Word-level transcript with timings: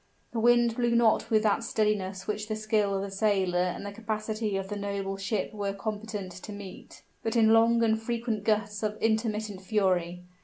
The 0.31 0.39
wind 0.39 0.75
blew 0.77 0.95
not 0.95 1.29
with 1.29 1.43
that 1.43 1.63
steadiness 1.63 2.25
which 2.25 2.47
the 2.47 2.55
skill 2.55 2.95
of 2.95 3.03
the 3.03 3.11
sailor 3.11 3.59
and 3.59 3.85
the 3.85 3.91
capacity 3.91 4.57
of 4.57 4.67
the 4.67 4.75
noble 4.75 5.15
ship 5.15 5.53
were 5.53 5.73
competent 5.75 6.31
to 6.31 6.51
meet, 6.51 7.03
but 7.21 7.35
in 7.35 7.53
long 7.53 7.83
and 7.83 8.01
frequent 8.01 8.43
gusts 8.43 8.81
of 8.81 8.97
intermittent 8.99 9.61
fury. 9.61 10.23